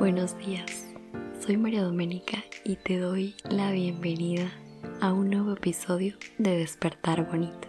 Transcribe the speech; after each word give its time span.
Buenos 0.00 0.38
días, 0.38 0.86
soy 1.44 1.58
María 1.58 1.82
Doménica 1.82 2.38
y 2.64 2.76
te 2.76 2.98
doy 2.98 3.36
la 3.50 3.70
bienvenida 3.70 4.50
a 4.98 5.12
un 5.12 5.28
nuevo 5.28 5.52
episodio 5.52 6.16
de 6.38 6.56
Despertar 6.56 7.26
Bonito. 7.26 7.68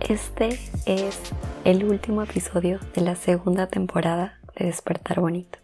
Este 0.00 0.58
es 0.86 1.16
el 1.64 1.84
último 1.84 2.24
episodio 2.24 2.80
de 2.92 3.02
la 3.02 3.14
segunda 3.14 3.68
temporada 3.68 4.40
de 4.56 4.66
Despertar 4.66 5.20
Bonito. 5.20 5.60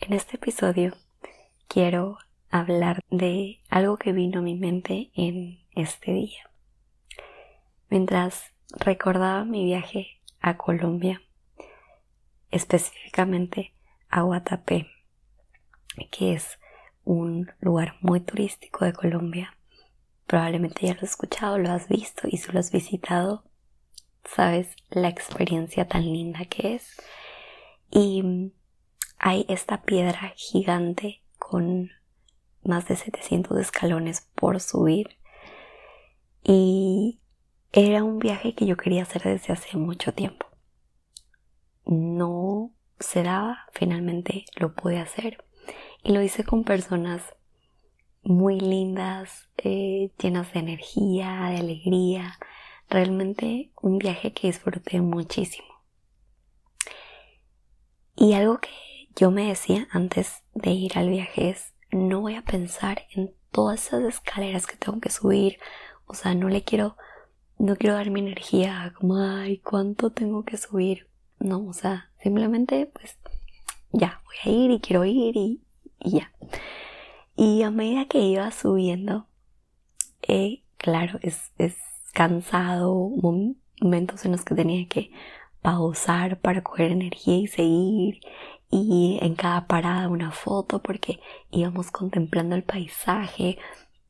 En 0.00 0.14
este 0.14 0.34
episodio 0.34 0.94
quiero 1.68 2.18
hablar 2.60 3.00
de 3.10 3.60
algo 3.68 3.96
que 3.96 4.12
vino 4.12 4.40
a 4.40 4.42
mi 4.42 4.54
mente 4.54 5.10
en 5.14 5.60
este 5.74 6.12
día. 6.12 6.50
Mientras 7.88 8.52
recordaba 8.70 9.44
mi 9.44 9.64
viaje 9.64 10.20
a 10.40 10.56
Colombia, 10.56 11.22
específicamente 12.50 13.74
a 14.08 14.22
Guatapé, 14.22 14.88
que 16.10 16.34
es 16.34 16.58
un 17.04 17.50
lugar 17.60 17.94
muy 18.00 18.20
turístico 18.20 18.84
de 18.84 18.92
Colombia. 18.92 19.56
Probablemente 20.26 20.86
ya 20.86 20.94
lo 20.94 21.00
has 21.00 21.10
escuchado, 21.10 21.58
lo 21.58 21.70
has 21.70 21.88
visto 21.88 22.26
y 22.28 22.36
si 22.36 22.50
lo 22.50 22.58
has 22.58 22.72
visitado, 22.72 23.44
sabes 24.24 24.74
la 24.90 25.08
experiencia 25.08 25.86
tan 25.86 26.02
linda 26.02 26.44
que 26.46 26.74
es. 26.74 26.96
Y 27.90 28.52
hay 29.18 29.46
esta 29.48 29.82
piedra 29.82 30.32
gigante 30.36 31.22
con 31.38 31.90
más 32.66 32.86
de 32.88 32.96
700 32.96 33.58
escalones 33.58 34.28
por 34.34 34.60
subir. 34.60 35.16
Y 36.42 37.20
era 37.72 38.04
un 38.04 38.18
viaje 38.18 38.54
que 38.54 38.66
yo 38.66 38.76
quería 38.76 39.02
hacer 39.02 39.22
desde 39.22 39.52
hace 39.52 39.76
mucho 39.76 40.12
tiempo. 40.12 40.46
No 41.84 42.72
se 42.98 43.22
daba, 43.22 43.66
finalmente 43.72 44.44
lo 44.56 44.74
pude 44.74 44.98
hacer. 44.98 45.44
Y 46.02 46.12
lo 46.12 46.22
hice 46.22 46.44
con 46.44 46.64
personas 46.64 47.22
muy 48.22 48.60
lindas, 48.60 49.48
eh, 49.58 50.10
llenas 50.18 50.52
de 50.52 50.60
energía, 50.60 51.48
de 51.50 51.58
alegría. 51.58 52.38
Realmente 52.88 53.72
un 53.82 53.98
viaje 53.98 54.32
que 54.32 54.48
disfruté 54.48 55.00
muchísimo. 55.00 55.66
Y 58.16 58.32
algo 58.32 58.58
que 58.58 58.70
yo 59.14 59.30
me 59.30 59.48
decía 59.48 59.86
antes 59.90 60.42
de 60.54 60.70
ir 60.70 60.98
al 60.98 61.10
viaje 61.10 61.50
es, 61.50 61.74
no 61.96 62.20
voy 62.20 62.34
a 62.34 62.42
pensar 62.42 63.02
en 63.14 63.34
todas 63.50 63.86
esas 63.86 64.02
escaleras 64.02 64.66
que 64.66 64.76
tengo 64.76 65.00
que 65.00 65.10
subir. 65.10 65.58
O 66.06 66.14
sea, 66.14 66.34
no 66.34 66.48
le 66.48 66.62
quiero, 66.62 66.96
no 67.58 67.76
quiero 67.76 67.96
dar 67.96 68.10
mi 68.10 68.20
energía 68.20 68.92
como, 68.98 69.16
ay, 69.16 69.58
¿cuánto 69.58 70.10
tengo 70.10 70.44
que 70.44 70.56
subir? 70.56 71.08
No, 71.38 71.66
o 71.66 71.72
sea, 71.72 72.10
simplemente 72.22 72.86
pues 72.86 73.18
ya, 73.92 74.20
voy 74.24 74.36
a 74.44 74.56
ir 74.56 74.70
y 74.70 74.80
quiero 74.80 75.04
ir 75.04 75.36
y, 75.36 75.62
ya. 76.00 76.32
Y 77.34 77.62
a 77.62 77.70
medida 77.70 78.06
que 78.06 78.18
iba 78.18 78.50
subiendo, 78.50 79.26
eh, 80.22 80.62
claro, 80.76 81.18
es, 81.22 81.52
es 81.58 81.76
cansado, 82.12 83.10
momentos 83.80 84.24
en 84.24 84.32
los 84.32 84.44
que 84.44 84.54
tenía 84.54 84.86
que 84.88 85.10
pausar 85.60 86.40
para 86.40 86.62
coger 86.62 86.92
energía 86.92 87.36
y 87.38 87.46
seguir 87.46 88.20
y 88.70 89.18
en 89.22 89.34
cada 89.34 89.66
parada 89.66 90.08
una 90.08 90.30
foto 90.32 90.82
porque 90.82 91.20
íbamos 91.50 91.90
contemplando 91.90 92.56
el 92.56 92.64
paisaje, 92.64 93.58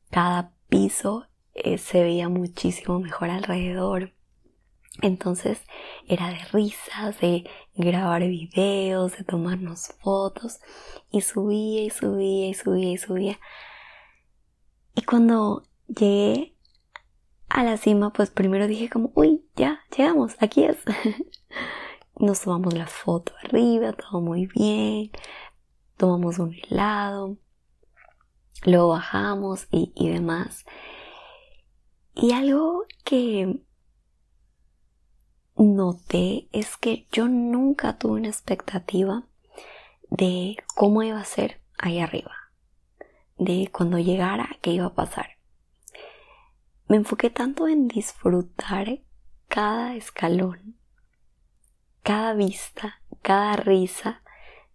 cada 0.09 0.53
piso 0.69 1.27
eh, 1.53 1.77
se 1.77 2.03
veía 2.03 2.29
muchísimo 2.29 2.99
mejor 2.99 3.29
alrededor. 3.29 4.13
Entonces 5.01 5.61
era 6.07 6.29
de 6.29 6.39
risas, 6.51 7.19
de 7.19 7.47
grabar 7.75 8.21
videos, 8.23 9.17
de 9.17 9.23
tomarnos 9.23 9.93
fotos 10.01 10.59
y 11.11 11.21
subía 11.21 11.83
y 11.83 11.89
subía 11.91 12.47
y 12.47 12.53
subía 12.53 12.91
y 12.91 12.97
subía. 12.97 13.39
Y 14.95 15.03
cuando 15.03 15.63
llegué 15.87 16.55
a 17.49 17.63
la 17.63 17.77
cima, 17.77 18.11
pues 18.11 18.31
primero 18.31 18.67
dije 18.67 18.89
como, 18.89 19.11
uy, 19.13 19.45
ya, 19.55 19.81
llegamos, 19.95 20.35
aquí 20.39 20.63
es. 20.63 20.77
Nos 22.27 22.41
tomamos 22.41 22.73
la 22.73 22.87
foto 22.87 23.31
arriba, 23.41 23.93
todo 23.93 24.19
muy 24.19 24.47
bien. 24.47 25.11
Tomamos 25.95 26.39
un 26.39 26.53
helado. 26.53 27.37
Luego 28.65 28.89
bajamos 28.89 29.69
y, 29.71 29.93
y 29.95 30.09
demás. 30.09 30.65
Y 32.15 32.33
algo 32.33 32.83
que 33.05 33.61
noté 35.55 36.49
es 36.51 36.75
que 36.75 37.07
yo 37.13 37.29
nunca 37.29 37.97
tuve 37.97 38.19
una 38.19 38.27
expectativa 38.27 39.23
de 40.09 40.57
cómo 40.75 41.03
iba 41.03 41.21
a 41.21 41.23
ser 41.23 41.61
ahí 41.77 41.99
arriba, 41.99 42.35
de 43.37 43.69
cuando 43.71 43.99
llegara, 43.99 44.49
qué 44.61 44.71
iba 44.71 44.87
a 44.87 44.95
pasar. 44.95 45.37
Me 46.89 46.97
enfoqué 46.97 47.29
tanto 47.29 47.69
en 47.69 47.87
disfrutar 47.87 48.99
cada 49.47 49.95
escalón 49.95 50.75
cada 52.07 52.33
vista, 52.35 53.01
cada 53.21 53.57
risa 53.57 54.21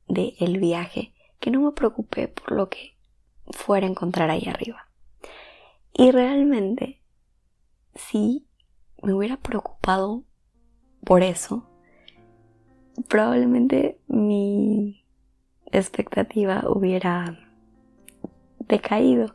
del 0.06 0.34
el 0.38 0.58
viaje, 0.58 1.14
que 1.40 1.50
no 1.50 1.62
me 1.62 1.72
preocupé 1.72 2.28
por 2.28 2.52
lo 2.52 2.68
que 2.68 2.98
fuera 3.52 3.86
a 3.86 3.90
encontrar 3.90 4.28
ahí 4.28 4.46
arriba. 4.46 4.86
Y 5.94 6.10
realmente, 6.10 7.00
si 7.94 8.46
me 9.02 9.14
hubiera 9.14 9.38
preocupado 9.38 10.24
por 11.06 11.22
eso, 11.22 11.66
probablemente 13.08 13.98
mi 14.08 15.02
expectativa 15.70 16.64
hubiera 16.68 17.38
decaído. 18.58 19.34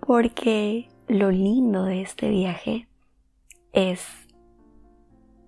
Porque 0.00 0.88
lo 1.06 1.30
lindo 1.30 1.84
de 1.84 2.02
este 2.02 2.28
viaje 2.28 2.88
es 3.72 4.04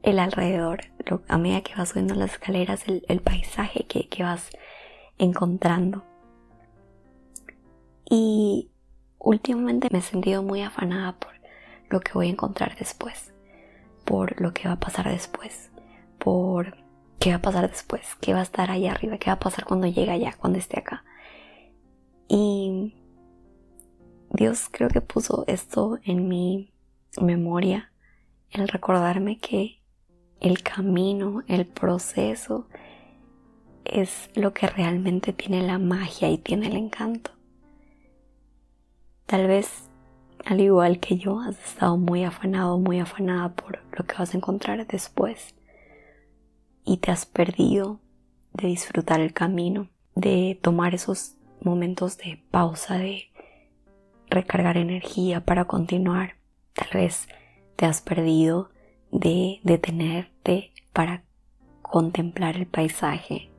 el 0.03 0.19
alrededor, 0.19 0.81
a 1.29 1.39
medida 1.39 1.63
que 1.63 1.75
vas 1.75 1.91
subiendo 1.91 2.15
las 2.15 2.33
escaleras, 2.33 2.85
el, 2.87 3.21
paisaje 3.21 3.87
que, 3.87 4.09
que 4.09 4.23
vas 4.23 4.51
encontrando. 5.19 6.05
Y 8.09 8.71
últimamente 9.19 9.89
me 9.91 9.99
he 9.99 10.03
sentido 10.03 10.43
muy 10.43 10.63
afanada 10.63 11.19
por 11.19 11.33
lo 11.89 12.01
que 12.01 12.13
voy 12.13 12.27
a 12.27 12.31
encontrar 12.31 12.77
después, 12.77 13.33
por 14.05 14.41
lo 14.41 14.53
que 14.53 14.69
va 14.69 14.75
a 14.75 14.81
pasar 14.81 15.09
después, 15.09 15.71
por 16.19 16.77
qué 17.21 17.31
va 17.31 17.37
a 17.37 17.43
pasar 17.43 17.71
después, 17.71 18.17
qué 18.21 18.33
va 18.33 18.41
a 18.41 18.45
estar 18.45 18.71
allá 18.71 18.93
arriba, 18.93 19.19
qué 19.19 19.31
va 19.31 19.35
a 19.35 19.41
pasar 19.41 19.65
cuando 19.65 19.87
llegue 19.87 20.11
allá, 20.11 20.35
cuando 20.39 20.59
esté 20.59 20.81
acá. 20.81 21.05
Y 22.29 22.97
Dios 24.31 24.69
creo 24.71 24.89
que 24.89 25.01
puso 25.01 25.45
esto 25.47 25.99
en 26.05 26.27
mi 26.29 26.73
memoria, 27.21 27.93
el 28.51 28.67
recordarme 28.69 29.39
que 29.39 29.82
el 30.43 30.63
camino, 30.63 31.45
el 31.47 31.67
proceso, 31.67 32.67
es 33.85 34.29
lo 34.35 34.53
que 34.53 34.67
realmente 34.67 35.33
tiene 35.33 35.63
la 35.63 35.79
magia 35.79 36.31
y 36.31 36.37
tiene 36.37 36.67
el 36.67 36.77
encanto. 36.77 37.31
Tal 39.27 39.47
vez, 39.47 39.89
al 40.45 40.61
igual 40.61 40.99
que 40.99 41.17
yo, 41.17 41.41
has 41.41 41.59
estado 41.65 41.97
muy 41.97 42.25
afanado, 42.25 42.79
muy 42.79 42.99
afanada 42.99 43.55
por 43.55 43.79
lo 43.97 44.05
que 44.05 44.17
vas 44.19 44.35
a 44.35 44.37
encontrar 44.37 44.85
después 44.87 45.55
y 46.85 46.97
te 46.97 47.13
has 47.13 47.25
perdido 47.25 48.01
de 48.53 48.67
disfrutar 48.67 49.21
el 49.21 49.33
camino, 49.33 49.89
de 50.17 50.59
tomar 50.61 50.95
esos 50.95 51.37
momentos 51.61 52.19
de 52.19 52.43
pausa, 52.51 52.99
de 52.99 53.31
recargar 54.29 54.77
energía 54.77 55.45
para 55.45 55.67
continuar. 55.67 56.35
Tal 56.73 56.89
vez 56.95 57.29
te 57.77 57.87
has 57.87 58.01
perdido 58.01 58.71
de 59.13 59.61
detenerte 59.63 60.73
para 60.93 61.23
contemplar 61.83 62.57
el 62.57 62.67
paisaje. 62.67 63.51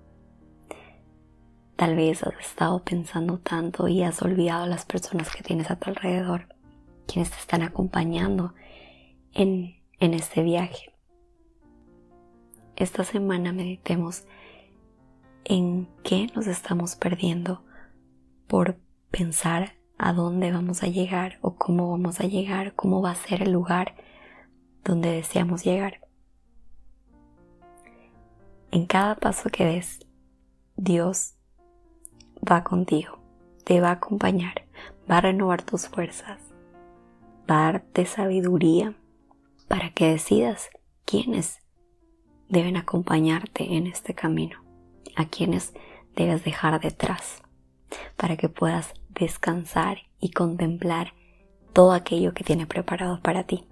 Tal 1.76 1.96
vez 1.96 2.24
has 2.24 2.34
estado 2.40 2.84
pensando 2.84 3.38
tanto 3.38 3.88
y 3.88 4.04
has 4.04 4.22
olvidado 4.22 4.64
a 4.64 4.68
las 4.68 4.86
personas 4.86 5.34
que 5.34 5.44
tienes 5.44 5.70
a 5.70 5.76
tu 5.76 5.92
alrededor, 5.92 6.48
quienes 7.08 7.30
te 7.30 7.38
están 7.38 7.62
acompañando 7.62 8.54
en, 9.34 9.76
en 10.00 10.14
este 10.16 10.42
viaje. 10.42 10.94
Esta 12.76 13.04
semana 13.04 13.54
meditemos 13.54 14.26
en 15.46 15.88
qué 16.04 16.28
nos 16.36 16.48
estamos 16.48 16.96
perdiendo 16.96 17.64
por 18.48 18.80
pensar 19.12 19.74
a 20.00 20.14
dónde 20.14 20.52
vamos 20.52 20.82
a 20.82 20.88
llegar 20.88 21.38
o 21.42 21.56
cómo 21.56 21.92
vamos 21.92 22.20
a 22.20 22.26
llegar, 22.26 22.74
cómo 22.74 23.02
va 23.04 23.12
a 23.12 23.16
ser 23.16 23.44
el 23.44 23.52
lugar 23.52 23.96
donde 24.84 25.12
deseamos 25.12 25.64
llegar. 25.64 26.02
En 28.72 28.86
cada 28.86 29.16
paso 29.16 29.50
que 29.50 29.66
des, 29.66 30.00
Dios 30.76 31.36
va 32.40 32.64
contigo, 32.64 33.20
te 33.64 33.80
va 33.80 33.90
a 33.90 33.94
acompañar, 33.94 34.66
va 35.10 35.18
a 35.18 35.22
renovar 35.22 35.62
tus 35.62 35.88
fuerzas, 35.88 36.40
va 37.50 37.68
a 37.68 37.72
darte 37.74 38.06
sabiduría 38.06 38.96
para 39.68 39.92
que 39.92 40.08
decidas 40.10 40.70
quiénes 41.06 41.60
deben 42.50 42.78
acompañarte 42.78 43.76
en 43.76 43.88
este 43.88 44.14
camino, 44.14 44.64
a 45.16 45.26
quienes 45.26 45.74
debes 46.16 46.44
dejar 46.44 46.80
detrás, 46.80 47.42
para 48.18 48.38
que 48.38 48.50
puedas 48.50 48.94
descansar 49.10 50.00
y 50.20 50.32
contemplar 50.32 51.14
todo 51.74 51.92
aquello 51.94 52.34
que 52.34 52.44
tiene 52.44 52.66
preparado 52.66 53.22
para 53.22 53.44
ti. 53.44 53.66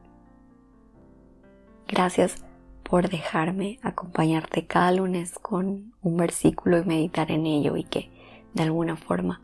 Gracias 1.92 2.42
por 2.84 3.10
dejarme 3.10 3.78
acompañarte 3.84 4.66
cada 4.66 4.94
lunes 4.94 5.38
con 5.38 5.94
un 6.02 6.16
versículo 6.16 6.78
y 6.78 6.86
meditar 6.86 7.32
en 7.32 7.46
ello 7.46 7.76
y 7.76 7.84
que 7.84 8.10
de 8.54 8.64
alguna 8.64 8.96
forma 8.96 9.42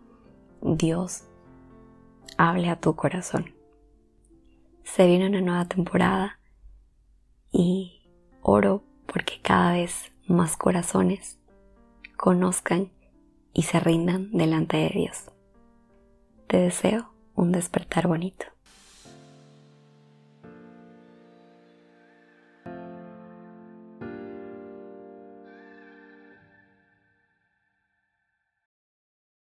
Dios 0.61 1.25
hable 2.38 2.69
a 2.69 2.79
tu 2.79 2.95
corazón. 2.95 3.53
Se 4.85 5.07
viene 5.07 5.27
una 5.27 5.41
nueva 5.41 5.65
temporada 5.65 6.39
y 7.51 8.09
oro 8.41 8.81
porque 9.07 9.41
cada 9.41 9.73
vez 9.73 10.13
más 10.25 10.55
corazones 10.55 11.39
conozcan 12.15 12.93
y 13.51 13.63
se 13.63 13.81
rindan 13.81 14.31
delante 14.31 14.77
de 14.77 14.89
Dios. 14.95 15.31
Te 16.47 16.59
deseo 16.59 17.11
un 17.35 17.51
despertar 17.51 18.07
bonito. 18.07 18.45